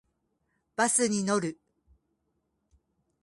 [0.75, 1.59] バスに乗る。